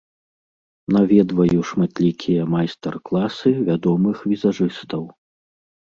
Наведваю 0.95 1.59
шматлікія 1.73 2.41
майстар-класы 2.55 3.49
вядомых 3.71 4.29
візажыстаў. 4.35 5.03